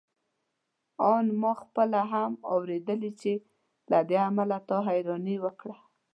[1.13, 3.31] آن ما خپله هم اورېدې چې
[3.91, 5.77] له دې امله تا حيراني وکړه.